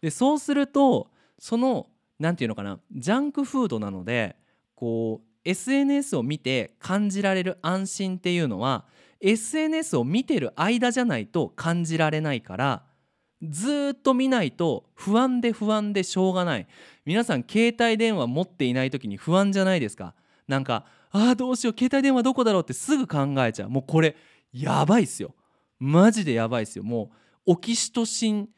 [0.02, 1.88] でそうするとその
[2.20, 4.36] 何て言うのかなジャンクフードなので
[4.76, 8.86] こう SNS を見て感じられる安心っていうのは
[9.20, 12.84] SNS を見てる間じゃないと感じられないから
[13.42, 16.68] ずっと見ないと不安で不安でしょうがない。
[17.06, 20.14] 皆さん携帯電話持っていない時に不安じゃないですか。
[20.48, 23.70] なんかあーどうしよう携帯電話どこだろうってすぐ考えちゃう。
[23.70, 24.16] もうこれ
[24.54, 25.36] やばいっすよ。
[25.78, 26.84] マジでやばいっすよ。
[26.84, 27.12] も
[27.46, 28.50] うオキシトシン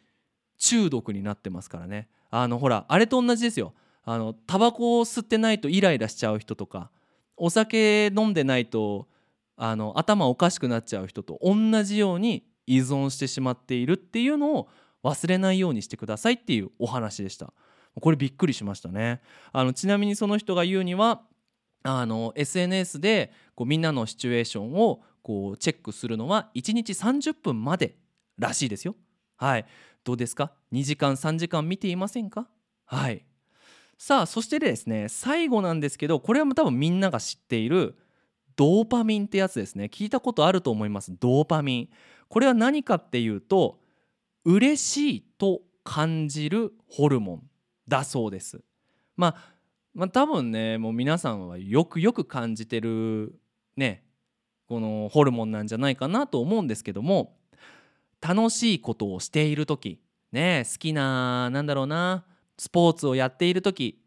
[0.57, 2.07] 中毒になってますからね。
[2.29, 3.73] あのほらあれと同じですよ。
[4.05, 6.91] あのタバコを吸ってないとイライラしちゃう人とか
[7.35, 9.07] お酒飲んでないと
[9.57, 14.69] あの頭おかしくなっちゃう人と同じように依存してしまっているっていうのを
[15.03, 17.53] 忘れないようにしてくださいっていうお話でした。
[18.01, 19.21] これびっくりしましたね。
[19.53, 21.21] あのちなみにその人が言うには
[21.83, 27.95] あの SNS でこうみんなのシチュエーションをこうチェックするのは1日30分まで
[28.37, 28.95] らしいですよ。
[29.37, 29.65] はい。
[30.03, 32.47] どうですか？2時間3時間見ていませんか？
[32.85, 33.25] はい。
[33.97, 37.95] さあそしてですね最後なんですけどこれは多分みんなが知っている
[38.55, 39.85] ドーパミンってやつですね。
[39.85, 41.13] 聞いたことあると思います。
[41.19, 41.89] ドーパミン。
[42.29, 43.79] これは何かっていうと
[44.45, 47.43] 嬉しいと感じるホルモン
[47.87, 48.63] だそうです。
[49.17, 49.55] まあ
[49.93, 53.39] まあ多分ねもう皆さんはよくよく感じてる
[53.75, 54.03] ね
[54.67, 57.37] このホルモンなんじゃないかなと思うんですけども
[58.21, 62.25] 楽しいことをしている時ね好きななんだろうな
[62.57, 64.01] スポーツをやっている時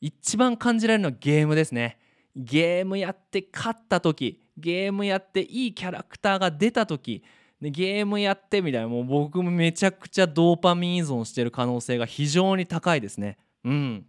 [0.00, 1.98] 一番感じられるのはゲームですね。
[2.36, 7.24] ゲームやって勝った時ゲームやっていいキャラクターが出た時
[7.60, 13.38] ゲームやってみたいなもう僕もめちゃくちゃドーパミン依存してる可能性が非常に高いですね。
[13.64, 14.06] うん。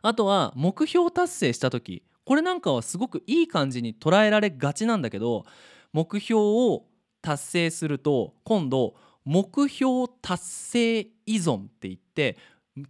[0.00, 5.44] あとは目標達成した時これなんかはすごくいい感じに捉えられがちなんだけど
[5.92, 6.84] 目標を
[7.20, 12.36] 達成すると今度目標達成依存って言って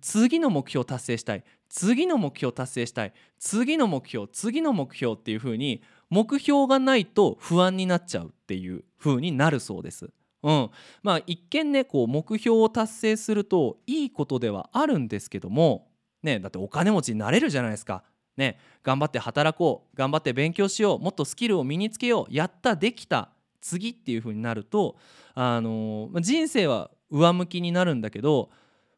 [0.00, 1.44] 次の目標を達成したい。
[1.68, 3.12] 次の目標を達成したい。
[3.38, 10.10] 次の目標次の目標っていう風に目標がないと不安になっちゃうっていう風になるそうです。
[10.42, 10.70] うん、
[11.02, 15.88] まあ一見ねこう目標を達成するといいことではあるんですけども
[16.22, 18.04] ねだってお金持ちになれるじゃないですか。
[18.36, 19.96] ね頑張って働こう。
[19.96, 20.98] 頑張って勉強しよう。
[21.00, 22.34] もっとスキルを身につけよう。
[22.34, 23.30] やったできた。
[23.60, 24.96] 次っていう風になると
[25.34, 28.50] あのー、人生は上向きになるんだけど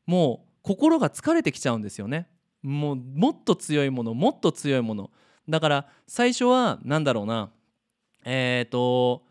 [0.06, 2.26] もう心が疲れてきちゃうんですよね。
[2.62, 5.10] もうもっと強いものもっと強いもの。
[5.46, 7.50] だから最初は何だろうな。
[8.24, 9.24] えっ、ー、と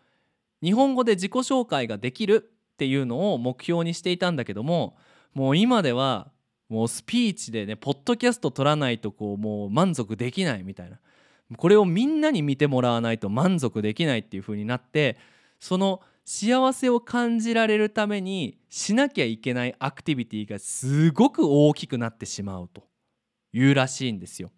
[0.62, 4.96] 日本語で自己紹介ができるっていうのを目標にしていたんだけども
[5.34, 6.32] もう今では
[6.70, 11.00] もうスピーチでねポッドキャスト取らないとこうもう満足できないみたいな。
[11.58, 15.18] これをみんなに見てもらわないと満足できないっていう風になって
[15.60, 22.84] その幸せを感じられるためにしなきゃいけないアクティビティがすごく大きくなってしまうと
[23.52, 24.52] いうらしいんですよ。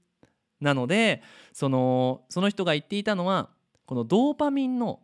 [0.62, 1.22] なので
[1.54, 3.50] そのその人が言っていたのは
[3.86, 5.02] このドーパミンの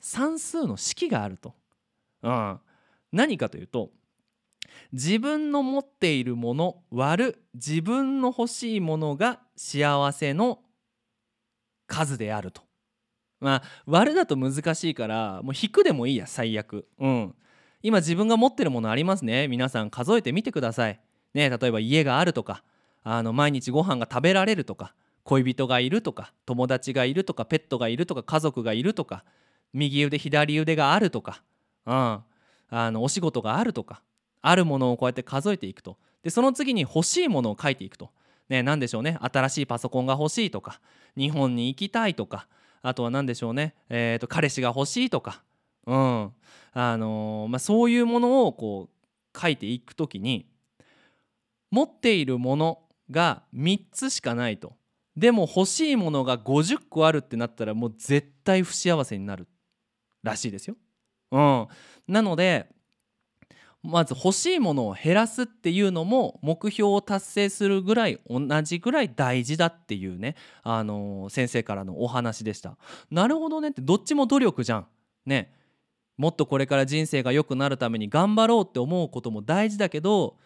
[0.00, 1.54] 算数の式があると。
[2.22, 2.60] うん、
[3.12, 3.90] 何かというと
[4.92, 10.60] 自分の持っているもの割る自分の欲しいものが幸せの
[11.86, 12.65] 数であると。
[13.46, 16.84] まあ割るだと難しいからもう引くでもいいや最悪。
[16.98, 17.34] うん。
[17.80, 20.98] 今自分が持ってるものありますね皆さん数えてみてください。
[21.32, 22.64] ね例えば家があるとか
[23.04, 29.22] あの毎日ご飯が食べられるとか恋人がいるとか友達がいるとかペットがいるとか家族がいるとか
[29.72, 31.40] 右腕左腕があるとか、
[31.86, 34.02] うん、あのお仕事があるとか
[34.42, 38.10] あるものをこうやって数えていくとでその次に欲しいものを書いていくと、
[38.48, 40.80] ね、何でしょうね新しいパソコンが欲しいとか
[41.16, 42.48] 日本に行きたいとか
[42.86, 45.42] あとは何でしょうね、えーと、彼氏が欲しいとか、
[45.86, 46.32] うん。
[46.72, 50.46] あのー、まあ、そういうものをこう書いていく時に
[51.72, 54.74] 持っているものが3つしかないと。
[55.16, 59.48] でも欲しいものが50個あるってなったらもう絶対不幸せになる
[60.22, 60.76] らしいですよ。
[61.32, 61.66] うん、
[62.06, 62.68] なので
[63.82, 72.76] まず欲しいものを減らすっていうのも目標を達成するぐらい同じぐらい大事だっていうね、あの、先生からのお話でした。
[73.10, 74.86] なるほどねってどっちも努力じゃん。
[75.24, 75.52] ね
[76.16, 80.36] もっとこれから人生が良くなるために頑張ろうって思うことも大事だけど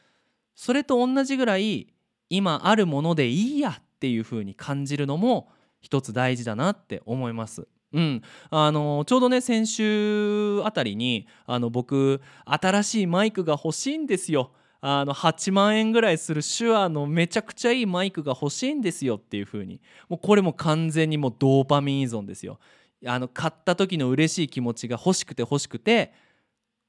[0.55, 1.93] それと同じぐらい
[2.29, 5.51] 今あるものでいいやっていう風に感じるのも
[5.81, 7.67] 一つ大事だなって思います。
[7.93, 14.53] うん、あのちょうどね先週あたりにあの僕新しいマイクが欲しいんですよ。
[14.83, 22.59] あの8万円ぐらいする手話のめちゃくちゃいいマイクが欲しいんですよっていう風にもうこれも完全にもうドーパミン依存ですよ。
[23.07, 26.13] あの買った時の嬉しい気持ちが欲しくて欲しくて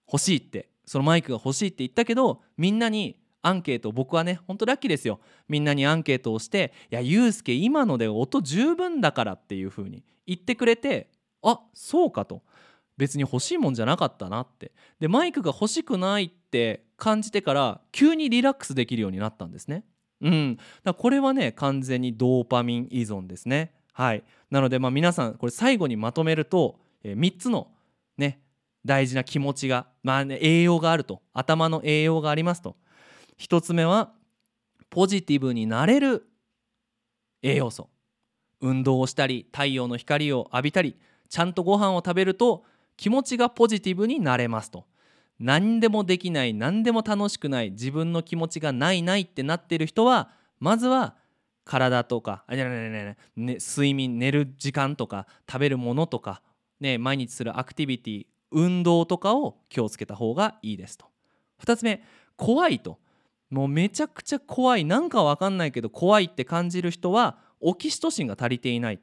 [0.08, 11.10] 欲しいってそのマイクが欲しいって言ったけどみんなにアンケート僕はねほんとラッキーですよみんなにアンケートをして「いやゆうすけ今ので音十分だから」っていう風に言ってくれて
[11.42, 12.44] あそうかと。
[12.98, 14.74] 別に欲しいもんじゃなかったなって。
[15.00, 19.84] でマイクが欲しくないって感じてから急にリラックスできるようになったんですね。
[20.22, 23.74] うん、だこれはね完全にドーパミン依存ですね。
[23.94, 24.24] はい。
[24.52, 27.70] なのでまあ皆さんこれ最後にまとめると、えー、3つの
[28.18, 28.40] ね
[28.86, 31.22] 大事な気持ちが、まあね、栄養があると。
[31.34, 32.76] 頭の栄養がありますと。
[33.40, 34.12] 1つ目は
[34.90, 36.28] ポジティブになれる
[37.42, 37.90] 栄養素。
[38.62, 40.96] 運動をしたり太陽の光を浴びたり
[41.30, 42.64] ちゃんとご飯を食べると
[42.98, 44.86] 気持ちがポジティブになれますと。
[45.40, 51.16] 何でもできない何でも楽しくない自分の気持ちがないないってなってる人はまずは
[51.66, 56.44] 体とかあじゃないねね睡眠寝る時間とか食べるものとか、
[56.80, 61.08] ね、毎日するアクティビティ運動とかを気をつけた方がいいですと。
[61.64, 62.04] 2つ目
[62.36, 63.00] 怖いと。
[63.50, 64.86] もうめちゃくちゃ怖い。
[64.86, 69.00] なんかわかんないけど怖いって感じる人はオキシトシンが足りていない。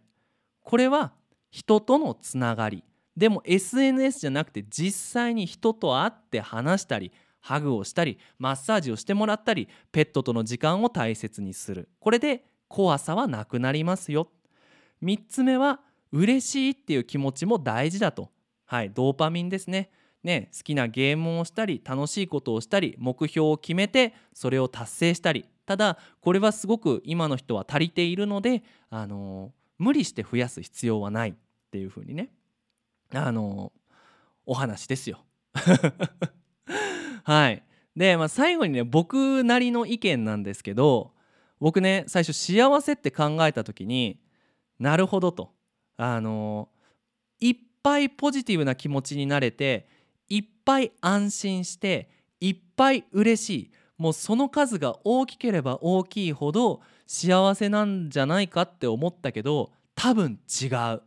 [0.63, 1.13] これは
[1.51, 2.85] 人とのつながり。
[3.17, 11.89] でも SNS じゃなくて実際に人と会って話したりハグをしたりマッサージをしてもらったりペットとの時間を大切にする。
[12.01, 14.29] これで怖さはなくなりますよ。
[15.03, 15.81] 3つ目は
[16.13, 18.31] 嬉しいっていう気持ちも大事だと。
[18.67, 19.91] はいドーパミンですね。
[20.23, 25.47] ね好きなゲームをしたり楽しいことをしたり目標を決めてそれを達成したり。
[25.69, 31.35] ただこれはすごく今の人は足りているので、あの無理して増やす必要はないっ
[31.71, 32.31] ていうふうにね、
[33.13, 33.71] あの
[34.47, 35.27] お話ですよ。
[37.23, 37.63] はい。
[37.95, 41.13] で、まあ、最後にね僕なりの意見なんですけど
[41.61, 44.19] 僕ね最初幸せって考えた時に
[44.79, 45.53] なるほどと。
[45.99, 46.71] あの
[47.41, 49.87] いっぱいポジティブな気持ちになれて
[50.31, 52.09] いっぱい安心して
[52.41, 53.71] いっぱい嬉しい。
[53.99, 61.03] もうその数が大きければ大きいほど幸せなんじゃないかって思ったけど多分違う。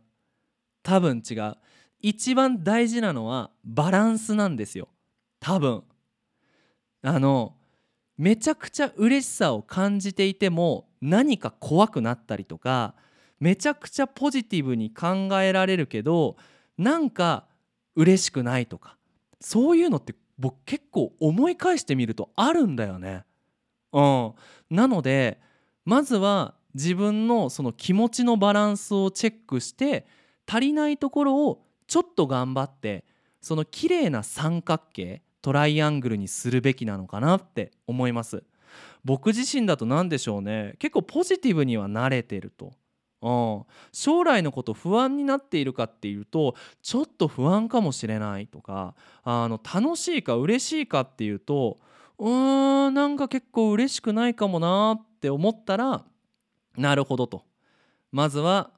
[0.82, 1.56] 多分違う。
[2.00, 4.88] 一番大事なのはバランスなんですよ。
[5.40, 5.82] 多分。
[7.02, 7.54] あの
[8.18, 12.94] めちゃくちゃ嬉しさを感じていても何か怖くなったりとか
[13.40, 16.36] めちゃくちゃポジティブに考えられるけど
[16.78, 17.46] なんか
[17.96, 18.96] 嬉しくないとか
[19.40, 23.24] そういうのって僕結構思い返してみるとあるんだよね。
[23.92, 24.32] うん、
[24.70, 25.40] なので
[25.84, 30.04] まずは自分のその気持ちのバランスをチェックして
[30.44, 33.04] 足りないところをちょっと頑張って
[33.40, 38.42] その綺麗な三角形トライアングルにするべきなのかなって思います。
[39.04, 40.74] 僕自身だと何でしょうね。
[40.80, 42.72] 結構ポジティブには慣れてると、
[43.22, 43.62] うん、
[43.92, 51.78] 将来のこと不安になっているかっていうとちょっと不安かもしれないとかあの楽しいか嬉しいかっていうと
[52.18, 56.04] うーんなんか結構嬉しくないかもなって思ったら
[56.76, 57.44] なるほどと。
[58.10, 58.70] まずは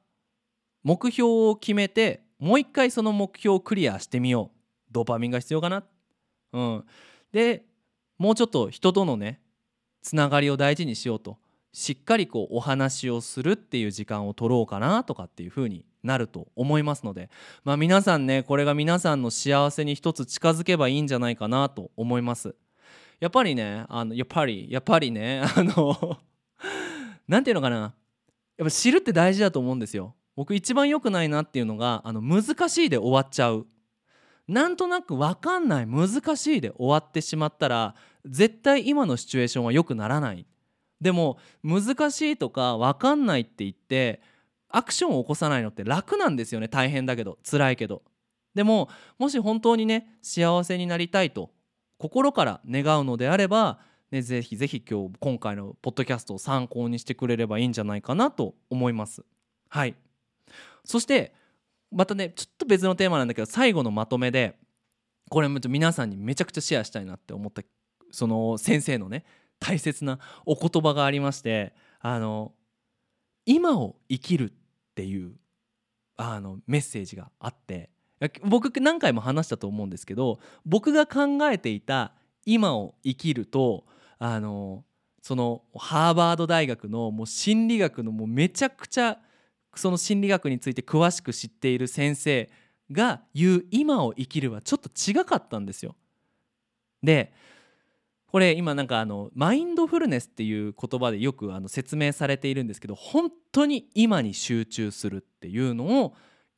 [0.83, 4.57] 目標を決めてもう一回その目標をクリアしてみよう。
[4.91, 5.83] ドーパミンが必要かな。
[6.53, 6.85] うん、
[7.31, 7.65] で
[8.17, 9.41] もうちょっと人とのね
[10.01, 11.37] つながりを大事にしようと。
[11.75, 17.29] しっかりこうお話をするっていう時間を取ろうかなとかっていう風になると思いますので、
[17.65, 22.55] まあ、皆さんねこれが皆さんの幸せに一つ近づけばいいんじゃないかなと思います。
[23.19, 26.17] やっぱりねあのやっぱりやっぱりね あの
[27.27, 27.93] 何て言うのかな
[28.57, 30.15] やっぱ知るって大事だと思うんですよ。
[30.37, 33.67] 僕一番良くないなっていうのがあの難しいで終わっちゃう
[34.47, 40.45] なんとなく分かんない難しいで終わってしまったら絶対今のシチュエーションは良くならない
[41.05, 44.23] でも難しいとか分かんないって言って
[44.69, 46.67] アクションを起こさないのって楽なんですよね。
[46.67, 47.37] 大変だけど。
[47.47, 48.01] 辛いけど。
[48.55, 48.89] でも
[49.19, 51.51] もし本当にね幸せになりたいと
[51.99, 53.77] 心から願うのであれば、
[54.09, 59.23] ね、ぜひぜひ今日今回のポッドキャストを参考にしてくれればいいんじゃないかなと思います。
[59.69, 59.93] はい。
[60.83, 61.35] そして
[61.91, 64.57] またねちょっと別のテーマなんだけど最後のまとめで
[65.29, 67.61] これも皆さんにめちゃくちゃシェアしたいなって思った
[68.09, 69.23] その先生のね
[69.65, 72.53] 大切なお言葉がありましてあの
[73.45, 74.53] 今を生きるっ
[74.93, 75.33] ていう
[76.17, 77.89] あのメッセージがあって
[78.43, 82.13] 僕何回も話したと思うんですけど僕が考えていた
[82.45, 83.85] 今を生きると
[84.19, 84.83] あの
[85.21, 89.17] そのハーバード大学のもう心理学のもうめちゃくちゃ
[89.73, 92.49] その心理学について詳しく知っている先生
[92.91, 95.95] が言う今を生きるはちょっと違かったんですよ。
[97.01, 97.33] で
[98.35, 106.13] これ今なんかあのマインドフルネスっていう言葉でよくあの説明されているんですけど本当に今に集中するっていうのを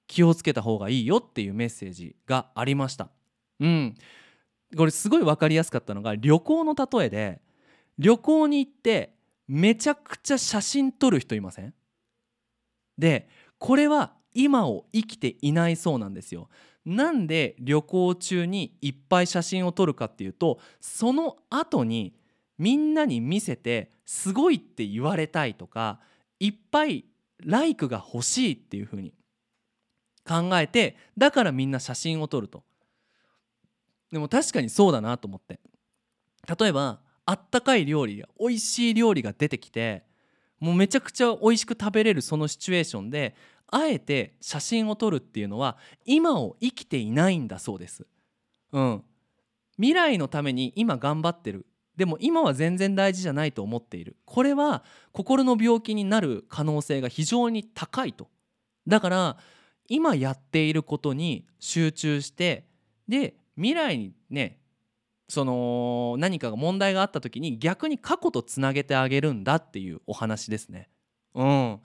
[0.07, 3.11] 気をつけた方がいいよっていうメッセージがありました。
[3.59, 3.93] うん、
[4.75, 7.41] これすごい分かりやすかったのが旅行の例えで
[7.99, 9.13] 旅行に行って
[9.47, 11.75] めちゃくちゃ写真撮る人いません？
[12.97, 16.49] でこれは今を生きていないそうなんですよ。
[16.87, 22.13] なんで旅行中にいっぱい写真を撮るかっていうとその後に
[22.57, 25.99] みんなに見せてすごいって言われたいとか
[26.39, 27.03] いっぱい
[27.43, 29.13] ライクが欲しいっていう風に
[30.25, 32.63] 考えてだからみんな写真を撮ると。
[34.09, 35.59] でも確かにそうだなと思って。
[36.57, 40.03] 例えばあったかい料理や美味しい料理が出てきて
[40.59, 43.35] もうめちゃくちゃ美味しく食べれるそのシチュエーションで
[43.67, 48.07] あえて写真を撮るっていうのは今を生きていないんだそうです。
[48.71, 49.03] うん、
[49.77, 51.65] 未来のために今頑張ってる。
[51.95, 54.15] でも今は全然大事じゃないと思っている。
[54.25, 58.29] これは心の病気になる可能性が非常に高いと。
[58.87, 59.37] だから
[59.87, 62.67] 今やっていることに集中して
[63.07, 64.59] で未来にね
[65.29, 70.89] その何かが問題があった時に逆に過去とつなげてあげるんだっていうお話ですね。
[71.35, 71.79] うん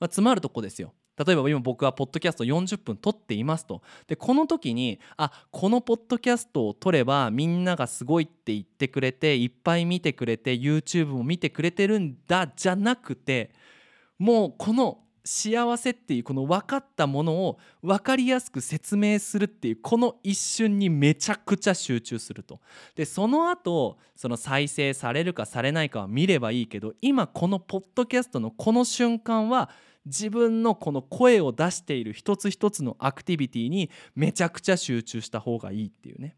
[0.00, 0.92] まあ、つまるとこですよ。
[1.24, 13.50] 例えば今僕はポッドキャスト40分撮っていますとでこの時にあこのポッドキャストを撮ればみんながすごいって言ってくれていっぱい見てくれて YouTube も見てくれてるんだじゃなくて
[14.16, 22.60] もうこの幸せっていうこの分かったものを分かりやすく説明するっていうこの一瞬にめちゃくちゃ集中すると。
[22.94, 29.70] でその後その再生されるかされないかは見ればいいけど今このポッドキャストのこの瞬間は
[30.06, 36.36] 自分のこの声を出している一つ一つのアクティビティにめちゃくちゃ集中した方がいいっていうね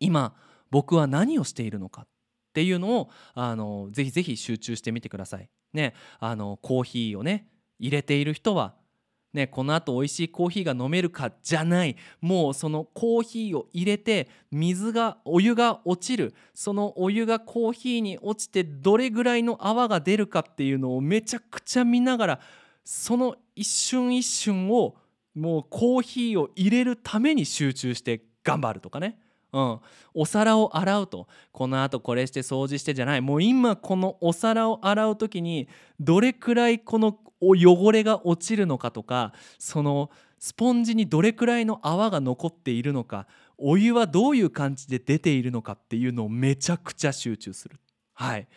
[0.00, 0.34] 今
[0.70, 2.06] 僕は何をしているのかっ
[2.52, 5.48] ていうのをあのぜひぜひ集中してみてください。
[5.72, 7.46] ねあのコーヒーをね
[7.80, 8.74] 入れている人は
[9.32, 22.40] ね、このあと美味しいコーヒーが飲めるかじゃないもうそのコーヒーを入れて水がお湯が落ちるそのお湯がコーヒーに落ちてどれぐらいの泡が出るかっていうのをめちゃくちゃ見ながら
[22.84, 24.96] その一瞬一瞬を
[25.36, 29.16] もうコーヒーを入れるために集中して頑張るとかね。
[29.52, 29.80] うん、
[30.14, 43.26] お皿を洗うとこのあとこれして掃除してじゃないもう今このお皿を洗う時にどれくらいこの汚れが落ちるのかとかそのスポンジにどれくらいの泡が残っているのか
[43.58, 47.76] お湯はどういう感じで出ているのかっていうのをめちゃくちゃ集中する。
[48.14, 48.48] はい、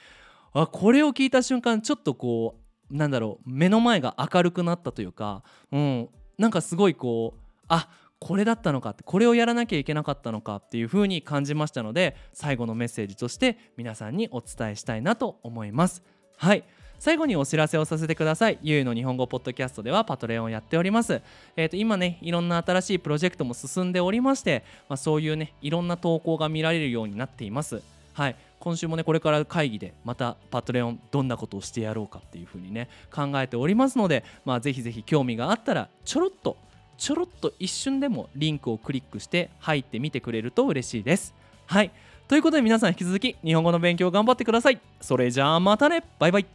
[0.54, 2.56] あこれを聞いた瞬間ちょっとこ
[2.89, 7.89] うなんだろう目の前が明るくなったというか、うん、なんかすごいこうあ
[8.24, 16.02] これだったのかってこれをやらなきゃいけなかったのかっていう風に感じましたので最後のメッセージとして皆さんにお伝えしたいなと思います
[16.38, 16.64] はい
[17.00, 18.60] 最後にお知らせをさせてください。
[18.62, 21.22] ゆうの日本語ポッドキャストではパトレオンをやっております。
[21.58, 27.82] えっ、ー、と今ね、いろんな新しいプロジェクトも進んでおりまして、まあ、そういうね、いろんな投稿が見られるようになっています。
[28.14, 36.58] はい、今週もねこれから会議でまたパトレオンどんなことをしてやろうかっていう風にね考えておりますので、まあ、ぜひぜひ興味があったらちょろっと
[36.98, 41.34] ちょろっと一瞬でもリンクをクリックして入ってみてくれると嬉しいです。
[41.66, 41.91] はい
[42.28, 44.80] ということで皆さん引き続き日本語の勉強頑張ってください。
[45.02, 46.46] それじゃあまたねバイバイ